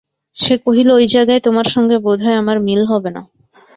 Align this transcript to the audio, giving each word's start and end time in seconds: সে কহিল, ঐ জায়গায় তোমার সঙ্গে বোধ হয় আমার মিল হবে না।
সে 0.37 0.53
কহিল, 0.63 0.87
ঐ 0.93 1.09
জায়গায় 1.13 1.41
তোমার 1.41 1.67
সঙ্গে 1.75 1.97
বোধ 2.05 2.19
হয় 2.25 2.39
আমার 2.41 2.57
মিল 2.67 2.81
হবে 2.91 3.09
না। 3.15 3.21